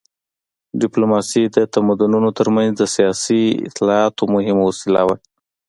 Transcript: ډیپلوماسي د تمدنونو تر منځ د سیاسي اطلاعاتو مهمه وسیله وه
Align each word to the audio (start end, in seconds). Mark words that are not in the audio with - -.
ډیپلوماسي 0.81 1.43
د 1.55 1.57
تمدنونو 1.73 2.29
تر 2.39 2.47
منځ 2.55 2.71
د 2.77 2.83
سیاسي 2.95 3.43
اطلاعاتو 3.69 4.23
مهمه 4.35 4.63
وسیله 4.69 5.01
وه 5.07 5.15